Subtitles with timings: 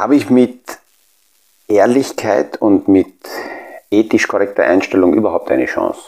[0.00, 0.78] habe ich mit
[1.68, 3.12] Ehrlichkeit und mit
[3.90, 6.00] ethisch korrekter Einstellung überhaupt eine Chance?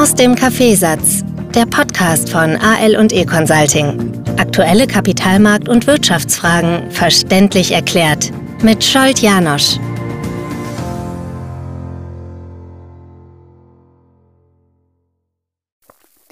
[0.00, 1.24] Aus dem Kaffeesatz,
[1.54, 4.14] der Podcast von AL und E Consulting.
[4.38, 9.78] Aktuelle Kapitalmarkt- und Wirtschaftsfragen verständlich erklärt mit Scholt Janosch.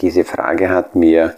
[0.01, 1.37] Diese Frage hat mir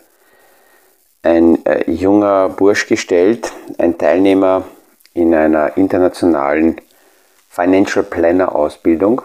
[1.28, 4.64] ein äh, junger Bursch gestellt, ein Teilnehmer
[5.12, 6.80] in einer internationalen
[7.50, 9.22] Financial Planner Ausbildung.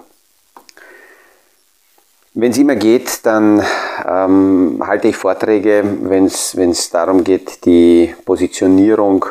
[2.34, 3.63] Wenn es immer geht, dann
[4.05, 9.26] ähm, halte ich Vorträge, wenn es darum geht, die Positionierung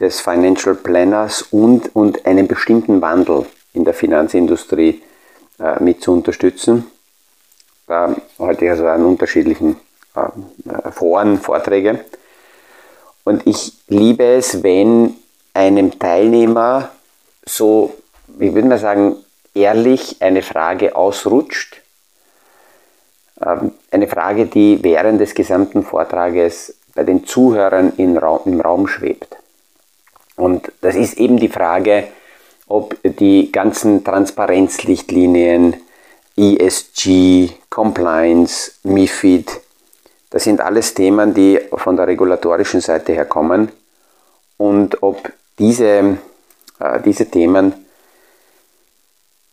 [0.00, 5.02] des Financial Planners und, und einen bestimmten Wandel in der Finanzindustrie
[5.60, 6.86] äh, mit zu unterstützen.
[7.86, 9.76] Da halte ich also an unterschiedlichen
[10.92, 12.04] Foren Vorträge.
[13.24, 15.14] Und ich liebe es, wenn
[15.52, 16.90] einem Teilnehmer
[17.44, 17.94] so,
[18.38, 19.16] ich würde mal sagen,
[19.54, 21.80] ehrlich eine Frage ausrutscht.
[23.44, 29.36] Ähm, eine Frage, die während des gesamten Vortrages bei den Zuhörern im Raum schwebt.
[30.36, 32.08] Und das ist eben die Frage,
[32.66, 35.76] ob die ganzen Transparenzlichtlinien,
[36.36, 39.60] ESG, Compliance, MIFID,
[40.34, 43.70] das sind alles Themen, die von der regulatorischen Seite her kommen
[44.56, 46.18] und ob diese,
[46.80, 47.72] äh, diese Themen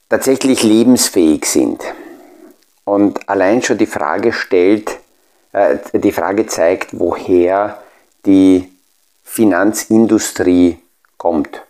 [0.09, 1.83] tatsächlich lebensfähig sind.
[2.83, 4.97] Und allein schon die Frage stellt,
[5.51, 7.79] äh, die Frage zeigt, woher
[8.25, 8.75] die
[9.21, 10.79] Finanzindustrie
[11.17, 11.61] kommt.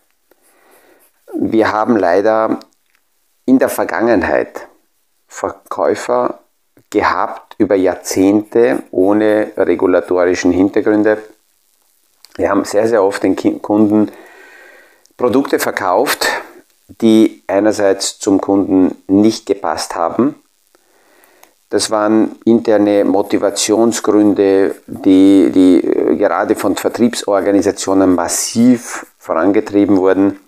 [1.34, 2.62] Wir haben leider
[3.44, 4.70] in der Vergangenheit
[5.28, 6.40] Verkäufer
[6.92, 11.17] gehabt über Jahrzehnte ohne regulatorischen Hintergründe.
[12.35, 14.12] Wir haben sehr, sehr oft den Kunden
[15.18, 16.28] Produkte verkauft,
[16.88, 20.35] die einerseits zum Kunden nicht gepasst haben.
[21.69, 30.40] Das waren interne Motivationsgründe, die, die äh, gerade von Vertriebsorganisationen massiv vorangetrieben wurden,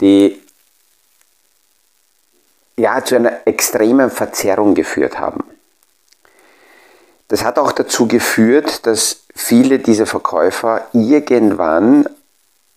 [0.00, 0.39] die
[2.80, 5.44] ja, zu einer extremen Verzerrung geführt haben.
[7.28, 12.08] Das hat auch dazu geführt, dass viele dieser Verkäufer irgendwann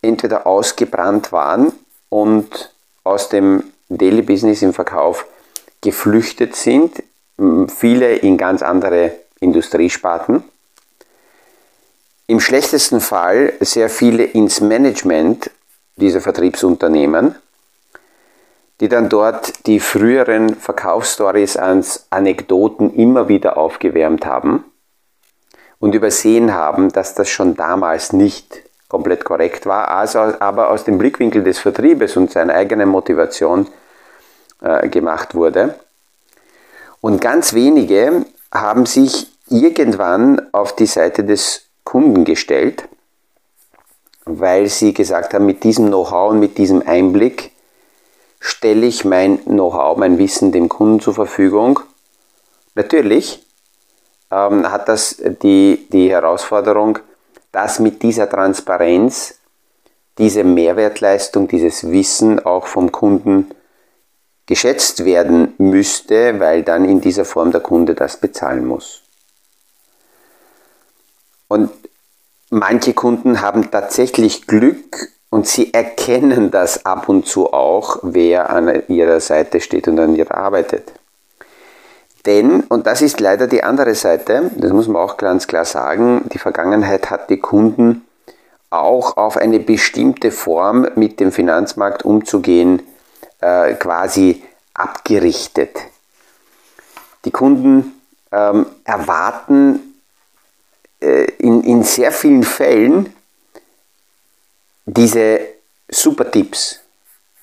[0.01, 1.71] entweder ausgebrannt waren
[2.09, 2.73] und
[3.05, 5.25] aus dem Daily Business im Verkauf
[5.81, 7.01] geflüchtet sind,
[7.69, 10.43] viele in ganz andere Industriesparten.
[12.27, 15.49] Im schlechtesten Fall sehr viele ins Management
[15.95, 17.35] dieser Vertriebsunternehmen
[18.79, 24.65] die dann dort die früheren Verkaufsstories als Anekdoten immer wieder aufgewärmt haben
[25.79, 30.97] und übersehen haben, dass das schon damals nicht komplett korrekt war, also aber aus dem
[30.97, 33.67] Blickwinkel des Vertriebes und seiner eigenen Motivation
[34.61, 35.75] äh, gemacht wurde.
[37.01, 42.87] Und ganz wenige haben sich irgendwann auf die Seite des Kunden gestellt,
[44.25, 47.51] weil sie gesagt haben, mit diesem Know-how und mit diesem Einblick
[48.43, 51.79] stelle ich mein Know-how, mein Wissen dem Kunden zur Verfügung.
[52.75, 53.41] Natürlich
[54.29, 56.99] ähm, hat das die, die Herausforderung,
[57.53, 59.35] dass mit dieser Transparenz
[60.17, 63.49] diese Mehrwertleistung, dieses Wissen auch vom Kunden
[64.45, 69.03] geschätzt werden müsste, weil dann in dieser Form der Kunde das bezahlen muss.
[71.47, 71.71] Und
[72.49, 78.83] manche Kunden haben tatsächlich Glück und sie erkennen das ab und zu auch, wer an
[78.87, 80.91] ihrer Seite steht und an ihr arbeitet.
[82.27, 86.21] Denn, und das ist leider die andere Seite, das muss man auch ganz klar sagen,
[86.31, 88.05] die Vergangenheit hat die Kunden
[88.69, 92.83] auch auf eine bestimmte Form mit dem Finanzmarkt umzugehen,
[93.41, 94.43] äh, quasi
[94.75, 95.75] abgerichtet.
[97.25, 97.99] Die Kunden
[98.31, 99.95] ähm, erwarten
[101.01, 103.15] äh, in, in sehr vielen Fällen
[104.85, 105.39] diese
[105.89, 106.79] super Tipps,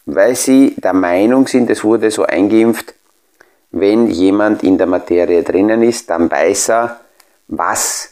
[0.06, 2.94] weil sie der Meinung sind, es wurde so eingeimpft,
[3.70, 7.00] wenn jemand in der Materie drinnen ist, dann weiß er,
[7.48, 8.10] was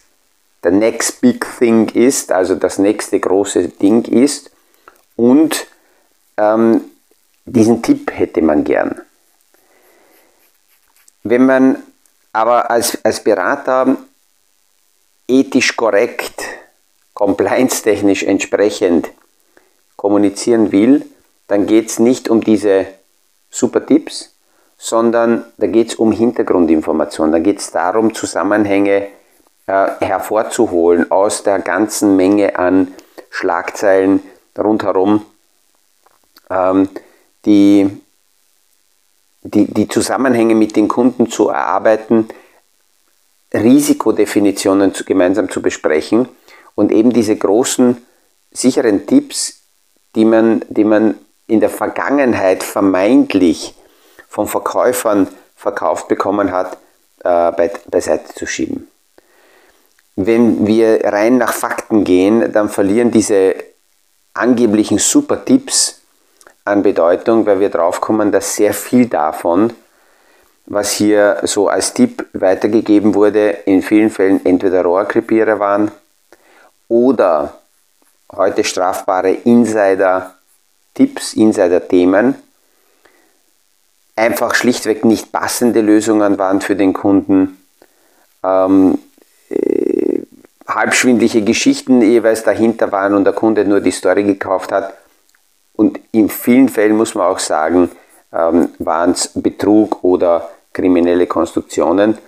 [0.62, 4.50] der next big thing ist, also das nächste große Ding ist
[5.16, 5.66] und
[6.36, 6.82] ähm,
[7.44, 9.00] diesen Tipp hätte man gern.
[11.22, 11.82] Wenn man
[12.32, 13.96] aber als, als Berater
[15.26, 16.42] ethisch korrekt,
[17.14, 19.10] compliance-technisch entsprechend
[19.98, 21.04] kommunizieren will,
[21.48, 22.86] dann geht es nicht um diese
[23.50, 24.34] super Tipps,
[24.78, 27.32] sondern da geht es um Hintergrundinformationen.
[27.32, 29.08] Da geht es darum, Zusammenhänge
[29.66, 32.94] äh, hervorzuholen aus der ganzen Menge an
[33.28, 34.22] Schlagzeilen
[34.56, 35.26] rundherum,
[36.48, 36.88] ähm,
[37.44, 37.90] die,
[39.42, 42.28] die, die Zusammenhänge mit den Kunden zu erarbeiten,
[43.52, 46.28] Risikodefinitionen zu, gemeinsam zu besprechen
[46.76, 47.96] und eben diese großen
[48.52, 49.57] sicheren Tipps,
[50.18, 51.14] die man, die man
[51.46, 53.72] in der Vergangenheit vermeintlich
[54.28, 56.76] von Verkäufern verkauft bekommen hat,
[57.22, 57.52] äh,
[57.88, 58.88] beiseite zu schieben.
[60.16, 63.54] Wenn wir rein nach Fakten gehen, dann verlieren diese
[64.34, 66.00] angeblichen super Tipps
[66.64, 69.72] an Bedeutung, weil wir draufkommen, dass sehr viel davon,
[70.66, 75.92] was hier so als Tipp weitergegeben wurde, in vielen Fällen entweder Rohrkrepierer waren
[76.88, 77.57] oder
[78.32, 82.34] heute strafbare Insider-Tipps, Insider-Themen,
[84.16, 87.62] einfach schlichtweg nicht passende Lösungen waren für den Kunden,
[88.42, 88.98] ähm,
[89.48, 90.20] äh,
[90.66, 94.94] halbschwindliche Geschichten jeweils dahinter waren und der Kunde nur die Story gekauft hat.
[95.74, 97.90] Und in vielen Fällen muss man auch sagen,
[98.32, 102.18] ähm, waren es Betrug oder kriminelle Konstruktionen.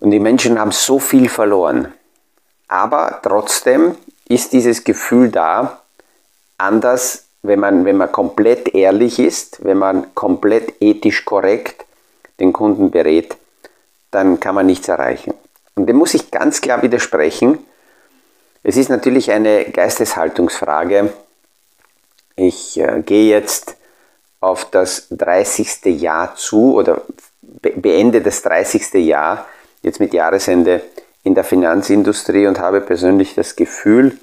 [0.00, 1.92] Und die Menschen haben so viel verloren.
[2.68, 3.96] Aber trotzdem
[4.28, 5.82] ist dieses Gefühl da,
[6.58, 11.84] anders, wenn man, wenn man komplett ehrlich ist, wenn man komplett ethisch korrekt
[12.40, 13.36] den Kunden berät,
[14.10, 15.34] dann kann man nichts erreichen.
[15.74, 17.58] Und dem muss ich ganz klar widersprechen.
[18.62, 21.12] Es ist natürlich eine Geisteshaltungsfrage.
[22.36, 23.76] Ich äh, gehe jetzt
[24.40, 26.00] auf das 30.
[26.00, 27.02] Jahr zu oder
[27.40, 28.94] beende das 30.
[28.94, 29.46] Jahr
[29.82, 30.82] jetzt mit Jahresende
[31.22, 34.18] in der Finanzindustrie und habe persönlich das Gefühl,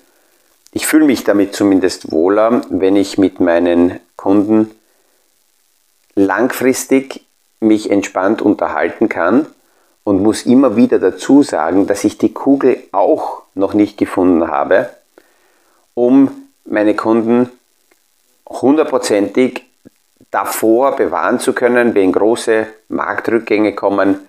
[0.72, 4.72] ich fühle mich damit zumindest wohler, wenn ich mit meinen Kunden
[6.16, 7.26] langfristig
[7.60, 9.46] mich entspannt unterhalten kann
[10.04, 14.90] und muss immer wieder dazu sagen, dass ich die Kugel auch noch nicht gefunden habe,
[15.94, 16.30] um
[16.66, 17.50] meine Kunden
[18.48, 19.66] hundertprozentig
[20.32, 24.20] davor bewahren zu können, wenn große Marktrückgänge kommen,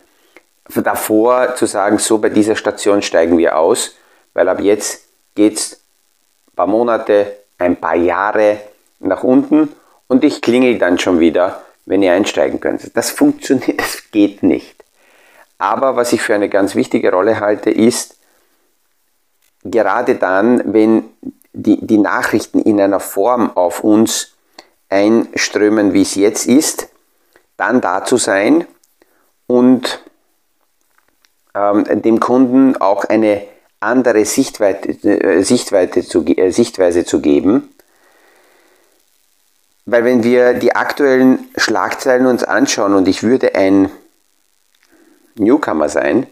[0.75, 3.95] davor zu sagen, so bei dieser Station steigen wir aus,
[4.35, 5.05] weil ab jetzt
[5.35, 5.81] geht es
[6.49, 8.59] ein paar Monate, ein paar Jahre
[8.99, 9.73] nach unten
[10.09, 12.97] und ich klingel dann schon wieder, wenn ihr einsteigen könnt.
[12.97, 14.85] Das funktioniert, das geht nicht.
[15.59, 18.17] Aber was ich für eine ganz wichtige Rolle halte, ist,
[19.65, 21.05] gerade dann, wenn
[21.53, 24.35] die, die Nachrichten in einer Form auf uns
[24.89, 26.89] einströmen, wie es jetzt ist,
[27.57, 28.67] dann da zu sein
[29.47, 30.01] und
[31.56, 33.43] ähm, dem Kunden auch eine
[33.81, 37.70] andere Sichtweite, äh, Sichtweite zu, äh, Sichtweise zu geben.
[39.87, 43.91] Weil wenn wir die aktuellen Schlagzeilen uns anschauen und ich würde ein
[45.37, 46.26] Newcomer sein,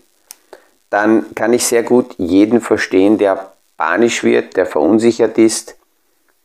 [0.90, 5.76] dann kann ich sehr gut jeden verstehen, der panisch wird, der verunsichert ist,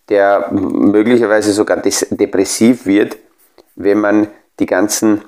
[0.10, 3.18] der möglicherweise sogar depressiv wird,
[3.76, 4.28] wenn man
[4.60, 5.22] die ganzen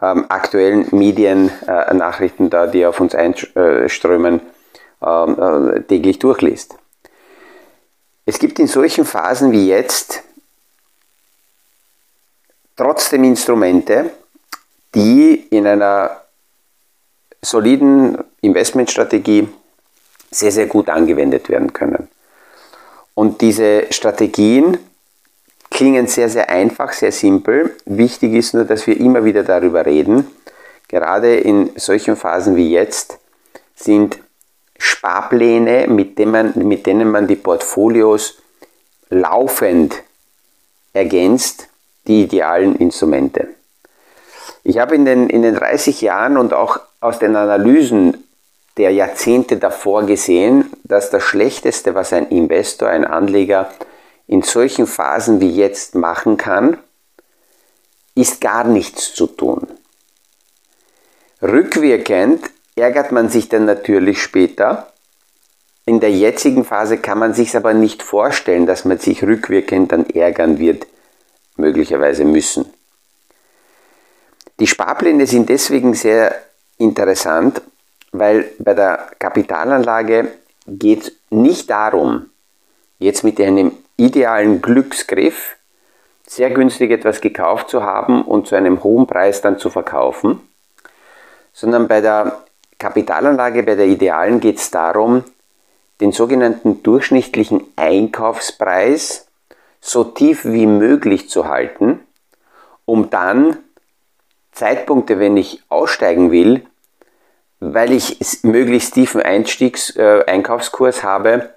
[0.00, 4.40] ähm, aktuellen Mediennachrichten äh, da, die auf uns einströmen,
[5.02, 6.76] ähm, äh, täglich durchliest.
[8.26, 10.22] Es gibt in solchen Phasen wie jetzt
[12.76, 14.10] trotzdem Instrumente,
[14.94, 16.22] die in einer
[17.42, 19.48] soliden Investmentstrategie
[20.30, 22.08] sehr, sehr gut angewendet werden können.
[23.14, 24.78] Und diese Strategien
[25.74, 27.76] klingen sehr, sehr einfach, sehr simpel.
[27.84, 30.26] Wichtig ist nur, dass wir immer wieder darüber reden.
[30.88, 33.18] Gerade in solchen Phasen wie jetzt
[33.74, 34.18] sind
[34.78, 38.38] Sparpläne, mit denen man, mit denen man die Portfolios
[39.10, 39.96] laufend
[40.92, 41.68] ergänzt,
[42.06, 43.48] die idealen Instrumente.
[44.62, 48.24] Ich habe in den, in den 30 Jahren und auch aus den Analysen
[48.76, 53.70] der Jahrzehnte davor gesehen, dass das Schlechteste, was ein Investor, ein Anleger
[54.26, 56.78] in solchen Phasen wie jetzt machen kann,
[58.14, 59.66] ist gar nichts zu tun.
[61.42, 64.92] Rückwirkend ärgert man sich dann natürlich später.
[65.84, 70.08] In der jetzigen Phase kann man sich aber nicht vorstellen, dass man sich rückwirkend dann
[70.08, 70.86] ärgern wird,
[71.56, 72.64] möglicherweise müssen.
[74.60, 76.34] Die Sparpläne sind deswegen sehr
[76.78, 77.60] interessant,
[78.12, 80.32] weil bei der Kapitalanlage
[80.66, 82.30] geht es nicht darum,
[82.98, 85.56] jetzt mit einem idealen Glücksgriff
[86.26, 90.40] sehr günstig etwas gekauft zu haben und zu einem hohen Preis dann zu verkaufen,
[91.52, 92.44] sondern bei der
[92.78, 95.24] Kapitalanlage, bei der idealen geht es darum,
[96.00, 99.28] den sogenannten durchschnittlichen Einkaufspreis
[99.80, 102.00] so tief wie möglich zu halten,
[102.84, 103.58] um dann
[104.52, 106.66] Zeitpunkte, wenn ich aussteigen will,
[107.60, 111.53] weil ich möglichst tiefen Einstiegs, äh, Einkaufskurs habe,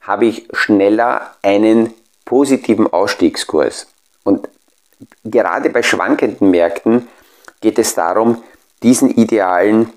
[0.00, 3.86] habe ich schneller einen positiven Ausstiegskurs.
[4.24, 4.48] Und
[5.24, 7.08] gerade bei schwankenden Märkten
[7.60, 8.42] geht es darum,
[8.82, 9.92] diesen idealen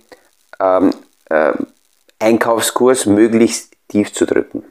[0.59, 0.91] ähm,
[1.29, 1.53] äh,
[2.19, 4.63] Einkaufskurs möglichst tief zu drücken.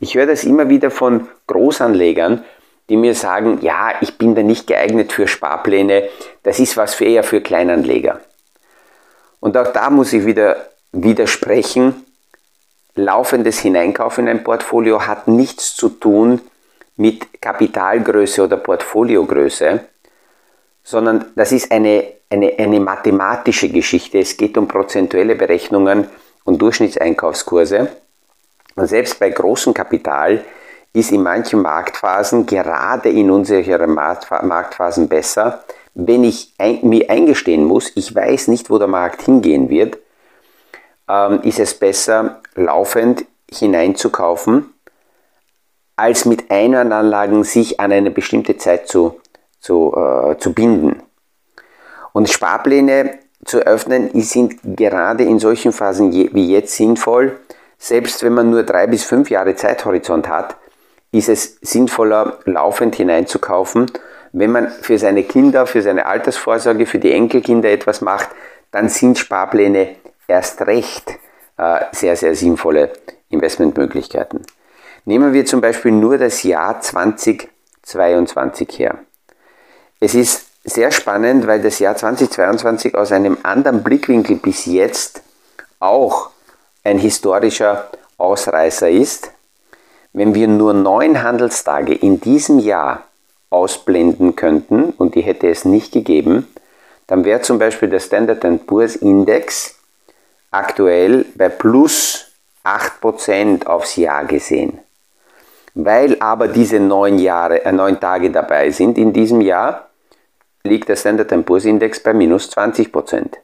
[0.00, 2.44] Ich höre das immer wieder von Großanlegern,
[2.88, 6.08] die mir sagen, ja, ich bin da nicht geeignet für Sparpläne,
[6.42, 8.20] das ist was für eher für Kleinanleger.
[9.40, 10.56] Und auch da muss ich wieder
[10.92, 12.04] widersprechen,
[12.94, 16.40] laufendes Hineinkaufen in ein Portfolio hat nichts zu tun
[16.96, 19.80] mit Kapitalgröße oder Portfoliogröße,
[20.84, 24.18] sondern das ist eine, eine, eine mathematische Geschichte.
[24.18, 26.06] Es geht um prozentuelle Berechnungen
[26.44, 27.88] und Durchschnittseinkaufskurse.
[28.74, 30.44] Und selbst bei großem Kapital
[30.92, 38.14] ist in manchen Marktphasen, gerade in unsicheren Marktphasen besser, wenn ich mir eingestehen muss, ich
[38.14, 39.98] weiß nicht, wo der Markt hingehen wird,
[41.08, 44.72] ähm, ist es besser, laufend hineinzukaufen,
[45.96, 49.20] als mit Einwalanlagen sich an eine bestimmte Zeit zu,
[49.60, 51.02] zu, äh, zu binden.
[52.12, 57.38] Und Sparpläne zu öffnen sind gerade in solchen Phasen wie jetzt sinnvoll.
[57.78, 60.56] Selbst wenn man nur drei bis fünf Jahre Zeithorizont hat,
[61.10, 63.90] ist es sinnvoller, laufend hineinzukaufen.
[64.32, 68.30] Wenn man für seine Kinder, für seine Altersvorsorge, für die Enkelkinder etwas macht,
[68.70, 71.18] dann sind Sparpläne erst recht
[71.92, 72.92] sehr, sehr sinnvolle
[73.28, 74.42] Investmentmöglichkeiten.
[75.04, 78.98] Nehmen wir zum Beispiel nur das Jahr 2022 her.
[80.00, 85.22] Es ist sehr spannend, weil das Jahr 2022 aus einem anderen Blickwinkel bis jetzt
[85.80, 86.30] auch
[86.84, 89.32] ein historischer Ausreißer ist.
[90.12, 93.04] Wenn wir nur neun Handelstage in diesem Jahr
[93.50, 96.46] ausblenden könnten, und die hätte es nicht gegeben,
[97.06, 99.81] dann wäre zum Beispiel der Standard Poor's Index
[100.52, 102.30] aktuell bei plus
[102.64, 104.78] 8% aufs Jahr gesehen.
[105.74, 109.88] Weil aber diese neun, Jahre, äh, neun Tage dabei sind in diesem Jahr,
[110.62, 113.38] liegt der Standard Poor's Index bei minus 20%.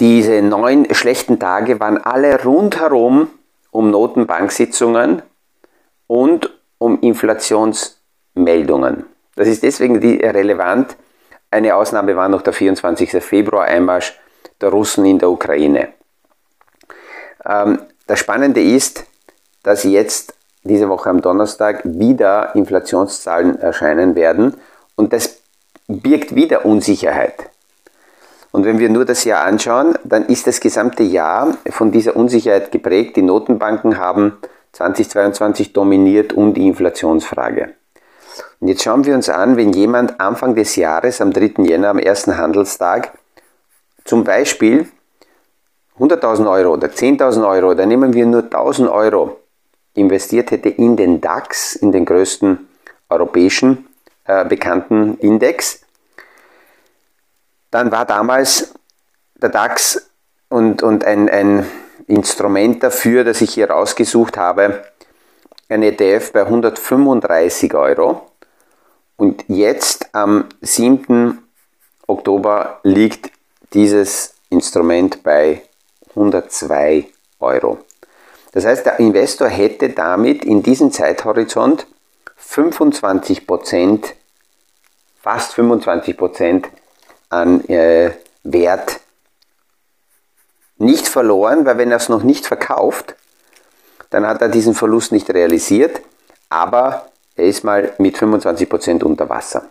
[0.00, 3.28] Diese neun schlechten Tage waren alle rundherum
[3.70, 5.22] um Notenbanksitzungen
[6.06, 9.04] und um Inflationsmeldungen.
[9.36, 10.96] Das ist deswegen relevant.
[11.54, 13.22] Eine Ausnahme war noch der 24.
[13.22, 14.18] Februar Einmarsch
[14.60, 15.90] der Russen in der Ukraine.
[17.46, 19.04] Ähm, das Spannende ist,
[19.62, 20.34] dass jetzt
[20.64, 24.54] diese Woche am Donnerstag wieder Inflationszahlen erscheinen werden
[24.96, 25.42] und das
[25.86, 27.50] birgt wieder Unsicherheit.
[28.50, 32.72] Und wenn wir nur das Jahr anschauen, dann ist das gesamte Jahr von dieser Unsicherheit
[32.72, 33.14] geprägt.
[33.14, 34.38] Die Notenbanken haben
[34.72, 37.74] 2022 dominiert um die Inflationsfrage.
[38.60, 41.62] Und jetzt schauen wir uns an, wenn jemand Anfang des Jahres, am 3.
[41.64, 43.12] Jänner, am ersten Handelstag,
[44.04, 44.88] zum Beispiel
[45.98, 49.40] 100.000 Euro oder 10.000 Euro, oder nehmen wir nur 1.000 Euro,
[49.94, 52.68] investiert hätte in den DAX, in den größten
[53.08, 53.86] europäischen
[54.24, 55.80] äh, bekannten Index,
[57.70, 58.74] dann war damals
[59.34, 60.10] der DAX
[60.48, 61.66] und, und ein, ein
[62.06, 64.84] Instrument dafür, das ich hier rausgesucht habe,
[65.68, 68.30] ein ETF bei 135 Euro.
[69.16, 71.38] Und jetzt am 7.
[72.06, 73.30] Oktober liegt
[73.72, 75.62] dieses Instrument bei
[76.10, 77.06] 102
[77.40, 77.78] Euro.
[78.52, 81.86] Das heißt, der Investor hätte damit in diesem Zeithorizont
[82.40, 84.12] 25%,
[85.20, 86.66] fast 25%
[87.30, 88.12] an äh,
[88.44, 89.00] Wert
[90.76, 93.16] nicht verloren, weil wenn er es noch nicht verkauft,
[94.14, 96.00] dann hat er diesen Verlust nicht realisiert,
[96.48, 99.64] aber er ist mal mit 25% unter Wasser.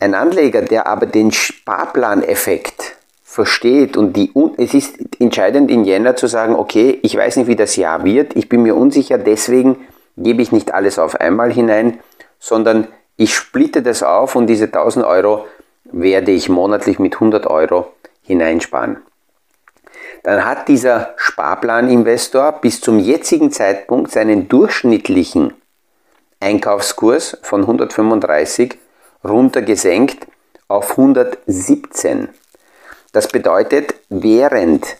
[0.00, 6.26] Ein Anleger, der aber den Sparplaneffekt versteht und die, es ist entscheidend in Jänner zu
[6.26, 9.76] sagen, okay, ich weiß nicht, wie das Jahr wird, ich bin mir unsicher, deswegen
[10.16, 12.00] gebe ich nicht alles auf einmal hinein,
[12.38, 12.88] sondern
[13.18, 15.44] ich splitte das auf und diese 1000 Euro
[15.84, 18.96] werde ich monatlich mit 100 Euro hineinsparen.
[20.26, 25.54] Dann hat dieser Sparplaninvestor bis zum jetzigen Zeitpunkt seinen durchschnittlichen
[26.40, 28.76] Einkaufskurs von 135
[29.22, 30.26] runtergesenkt
[30.66, 32.28] auf 117.
[33.12, 34.96] Das bedeutet, während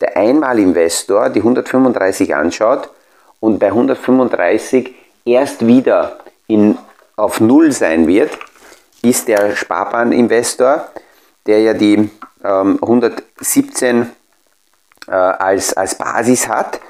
[0.00, 2.88] der Einmalinvestor die 135 anschaut
[3.40, 4.94] und bei 135
[5.24, 6.78] erst wieder in,
[7.16, 8.30] auf Null sein wird,
[9.02, 10.86] ist der Sparplaninvestor,
[11.46, 12.08] der ja die
[12.44, 14.12] ähm, 117
[15.08, 16.80] äh, als, als Basis hat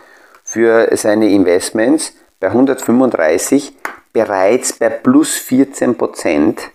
[0.44, 3.74] für seine Investments, bei 135
[4.12, 6.70] bereits bei plus 14 Prozent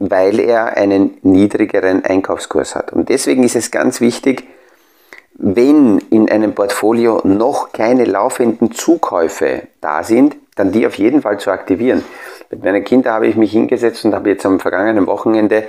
[0.00, 2.92] weil er einen niedrigeren Einkaufskurs hat.
[2.92, 4.44] Und deswegen ist es ganz wichtig,
[5.34, 11.38] wenn in einem Portfolio noch keine laufenden Zukäufe da sind, dann die auf jeden Fall
[11.38, 12.02] zu aktivieren.
[12.50, 15.64] Mit meinen Kindern habe ich mich hingesetzt und habe jetzt am vergangenen Wochenende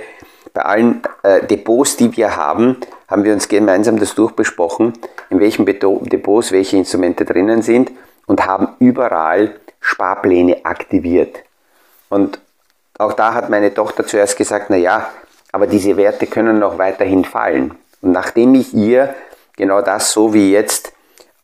[0.54, 2.78] bei allen äh, Depots, die wir haben,
[3.12, 4.94] haben wir uns gemeinsam das durchbesprochen,
[5.28, 7.92] in welchen Depots welche Instrumente drinnen sind
[8.26, 11.36] und haben überall Sparpläne aktiviert.
[12.08, 12.40] Und
[12.98, 15.10] auch da hat meine Tochter zuerst gesagt, na ja,
[15.52, 17.74] aber diese Werte können noch weiterhin fallen.
[18.00, 19.14] Und nachdem ich ihr
[19.56, 20.92] genau das so wie jetzt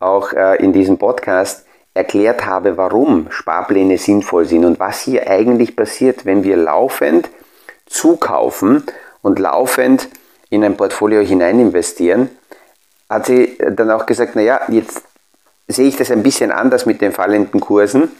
[0.00, 5.76] auch äh, in diesem Podcast erklärt habe, warum Sparpläne sinnvoll sind und was hier eigentlich
[5.76, 7.28] passiert, wenn wir laufend
[7.86, 8.84] zukaufen
[9.20, 10.08] und laufend
[10.50, 12.30] in ein Portfolio hinein investieren,
[13.08, 15.02] hat sie dann auch gesagt, naja, jetzt
[15.66, 18.10] sehe ich das ein bisschen anders mit den fallenden Kursen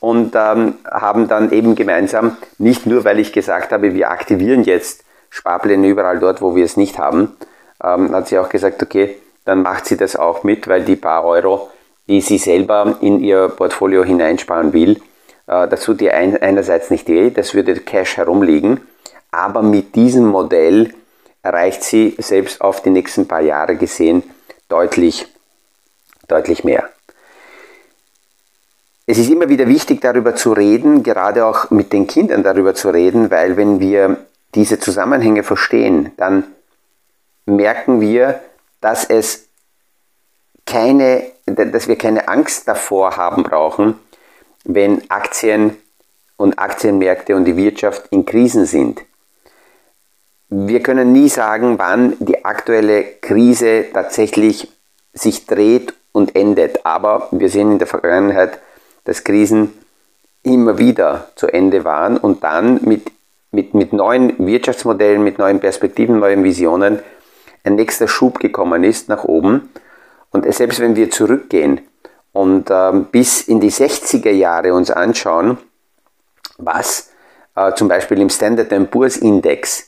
[0.00, 5.04] und ähm, haben dann eben gemeinsam, nicht nur weil ich gesagt habe, wir aktivieren jetzt
[5.30, 7.36] Sparpläne überall dort, wo wir es nicht haben,
[7.82, 11.24] ähm, hat sie auch gesagt, okay, dann macht sie das auch mit, weil die paar
[11.24, 11.70] Euro,
[12.06, 15.00] die sie selber in ihr Portfolio hineinsparen will,
[15.46, 18.80] äh, das tut ihr ein, einerseits nicht weh, das würde Cash herumliegen,
[19.30, 20.94] aber mit diesem Modell
[21.42, 24.22] erreicht sie selbst auf die nächsten paar Jahre gesehen
[24.68, 25.26] deutlich,
[26.26, 26.88] deutlich mehr.
[29.06, 32.90] Es ist immer wieder wichtig, darüber zu reden, gerade auch mit den Kindern darüber zu
[32.90, 34.18] reden, weil wenn wir
[34.54, 36.44] diese Zusammenhänge verstehen, dann
[37.46, 38.40] merken wir,
[38.80, 39.48] dass es
[40.66, 43.98] keine, dass wir keine Angst davor haben brauchen,
[44.64, 45.76] wenn Aktien
[46.36, 49.00] und Aktienmärkte und die Wirtschaft in Krisen sind.
[50.50, 54.68] Wir können nie sagen, wann die aktuelle Krise tatsächlich
[55.12, 58.58] sich dreht und endet, aber wir sehen in der Vergangenheit,
[59.04, 59.74] dass Krisen
[60.42, 63.10] immer wieder zu Ende waren und dann mit,
[63.50, 67.00] mit, mit neuen Wirtschaftsmodellen, mit neuen Perspektiven, neuen Visionen
[67.64, 69.70] ein nächster Schub gekommen ist nach oben.
[70.30, 71.80] Und selbst wenn wir zurückgehen
[72.32, 75.58] und äh, bis in die 60er Jahre uns anschauen,
[76.56, 77.10] was
[77.54, 79.87] äh, zum Beispiel im Standard Poor's Index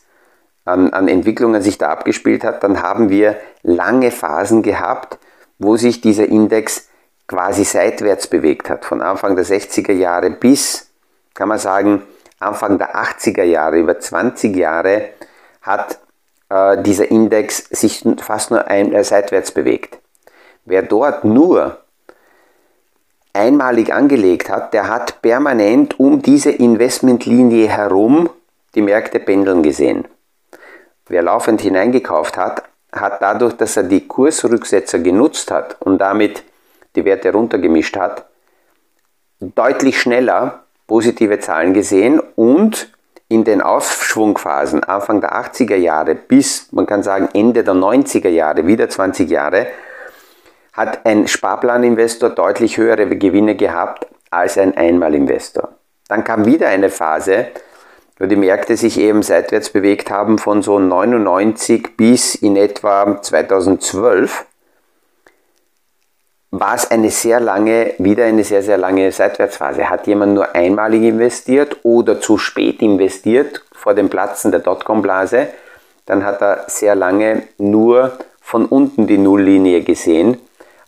[0.64, 5.18] an, an Entwicklungen sich da abgespielt hat, dann haben wir lange Phasen gehabt,
[5.58, 6.88] wo sich dieser Index
[7.26, 10.90] quasi seitwärts bewegt hat, von Anfang der 60er Jahre bis,
[11.34, 12.02] kann man sagen,
[12.40, 15.10] Anfang der 80er Jahre, über 20 Jahre,
[15.62, 15.98] hat
[16.48, 19.98] äh, dieser Index sich fast nur ein, äh, seitwärts bewegt.
[20.64, 21.78] Wer dort nur
[23.32, 28.28] einmalig angelegt hat, der hat permanent um diese Investmentlinie herum
[28.74, 30.06] die Märkte pendeln gesehen.
[31.10, 36.44] Wer laufend hineingekauft hat, hat dadurch, dass er die Kursrücksetzer genutzt hat und damit
[36.94, 38.26] die Werte runtergemischt hat,
[39.40, 42.92] deutlich schneller positive Zahlen gesehen und
[43.26, 48.68] in den Aufschwungphasen Anfang der 80er Jahre bis, man kann sagen, Ende der 90er Jahre,
[48.68, 49.66] wieder 20 Jahre,
[50.72, 55.70] hat ein Sparplaninvestor deutlich höhere Gewinne gehabt als ein Einmalinvestor.
[56.06, 57.48] Dann kam wieder eine Phase,
[58.20, 64.44] wo die Märkte sich eben seitwärts bewegt haben von so 99 bis in etwa 2012
[66.50, 69.88] war es eine sehr lange, wieder eine sehr, sehr lange Seitwärtsphase.
[69.88, 75.46] Hat jemand nur einmalig investiert oder zu spät investiert vor dem Platzen der Dotcom-Blase,
[76.06, 80.38] dann hat er sehr lange nur von unten die Nulllinie gesehen.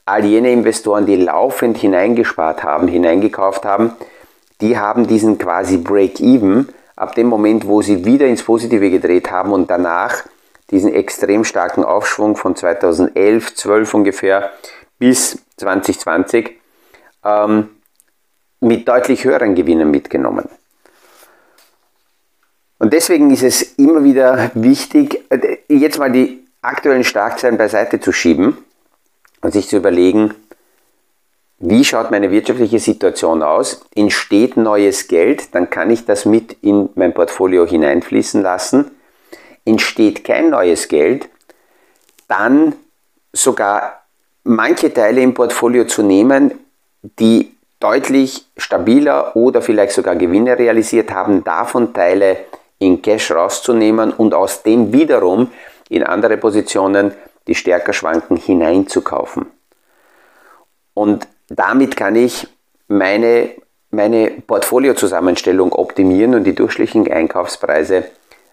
[0.04, 3.92] All jene Investoren, die laufend hineingespart haben, hineingekauft haben,
[4.60, 9.52] die haben diesen quasi Break-Even ab dem Moment, wo sie wieder ins Positive gedreht haben
[9.52, 10.24] und danach
[10.70, 14.50] diesen extrem starken Aufschwung von 2011, 12 ungefähr
[14.98, 16.58] bis 2020
[17.24, 17.68] ähm,
[18.60, 20.48] mit deutlich höheren Gewinnen mitgenommen.
[22.78, 28.12] Und deswegen ist es immer wieder wichtig, äh, jetzt mal die aktuellen Starkzeilen beiseite zu
[28.12, 28.56] schieben
[29.40, 30.34] und sich zu überlegen,
[31.64, 33.84] wie schaut meine wirtschaftliche Situation aus?
[33.94, 38.90] Entsteht neues Geld, dann kann ich das mit in mein Portfolio hineinfließen lassen.
[39.64, 41.28] Entsteht kein neues Geld,
[42.26, 42.74] dann
[43.32, 44.02] sogar
[44.42, 46.50] manche Teile im Portfolio zu nehmen,
[47.20, 52.38] die deutlich stabiler oder vielleicht sogar Gewinne realisiert haben, davon Teile
[52.80, 55.52] in Cash rauszunehmen und aus dem wiederum
[55.88, 57.12] in andere Positionen,
[57.46, 59.46] die stärker schwanken, hineinzukaufen.
[60.94, 62.48] Und damit kann ich
[62.88, 63.50] meine,
[63.90, 68.04] meine Portfoliozusammenstellung optimieren und die durchschnittlichen Einkaufspreise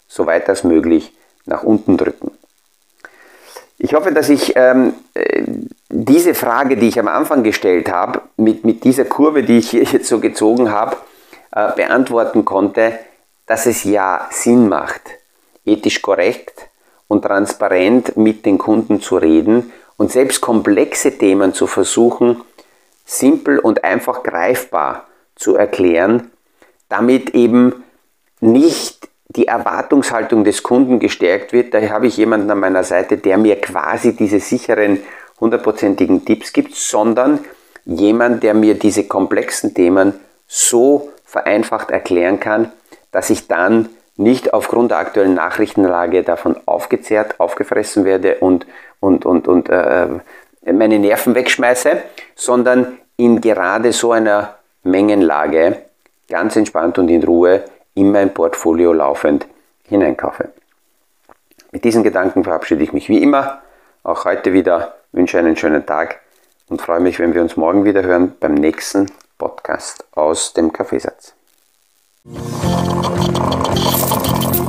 [0.07, 1.13] so weit als möglich
[1.45, 2.31] nach unten drücken.
[3.77, 5.43] Ich hoffe, dass ich ähm, äh,
[5.87, 9.83] diese Frage, die ich am Anfang gestellt habe, mit, mit dieser Kurve, die ich hier
[9.83, 10.97] jetzt so gezogen habe,
[11.51, 12.99] äh, beantworten konnte,
[13.45, 15.01] dass es ja Sinn macht,
[15.65, 16.67] ethisch korrekt
[17.07, 22.41] und transparent mit den Kunden zu reden und selbst komplexe Themen zu versuchen,
[23.09, 26.29] simpel und einfach greifbar zu erklären,
[26.89, 27.83] damit eben
[28.39, 31.73] nicht die Erwartungshaltung des Kunden gestärkt wird.
[31.73, 34.99] Daher habe ich jemanden an meiner Seite, der mir quasi diese sicheren,
[35.39, 37.39] hundertprozentigen Tipps gibt, sondern
[37.85, 40.13] jemand, der mir diese komplexen Themen
[40.47, 42.71] so vereinfacht erklären kann,
[43.11, 48.67] dass ich dann nicht aufgrund der aktuellen Nachrichtenlage davon aufgezehrt, aufgefressen werde und,
[48.99, 50.07] und, und, und äh,
[50.65, 52.01] meine Nerven wegschmeiße,
[52.35, 55.83] sondern in gerade so einer Mengenlage
[56.29, 57.63] ganz entspannt und in Ruhe
[57.95, 59.45] in mein Portfolio laufend
[59.87, 60.49] hineinkaufe.
[61.71, 63.61] Mit diesen Gedanken verabschiede ich mich wie immer,
[64.03, 66.19] auch heute wieder, wünsche einen schönen Tag
[66.69, 71.33] und freue mich, wenn wir uns morgen wieder hören beim nächsten Podcast aus dem Kaffeesatz.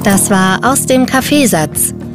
[0.03, 1.95] Das war aus dem Kaffeesatz,